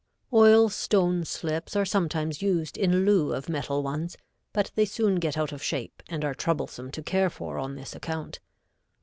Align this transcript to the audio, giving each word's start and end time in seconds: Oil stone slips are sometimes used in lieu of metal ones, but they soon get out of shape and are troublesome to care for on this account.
Oil 0.33 0.67
stone 0.69 1.25
slips 1.25 1.75
are 1.75 1.85
sometimes 1.85 2.41
used 2.41 2.75
in 2.75 3.05
lieu 3.05 3.35
of 3.35 3.47
metal 3.47 3.83
ones, 3.83 4.17
but 4.51 4.71
they 4.73 4.83
soon 4.83 5.17
get 5.17 5.37
out 5.37 5.51
of 5.51 5.61
shape 5.61 6.01
and 6.09 6.25
are 6.25 6.33
troublesome 6.33 6.89
to 6.89 7.03
care 7.03 7.29
for 7.29 7.59
on 7.59 7.75
this 7.75 7.93
account. 7.95 8.39